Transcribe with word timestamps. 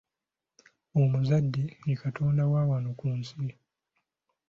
Omuzadde 1.01 1.63
ye 1.87 1.95
katonda 2.03 2.43
wa 2.51 2.61
wano 2.69 2.89
ku 2.99 3.07
nsi. 3.17 3.45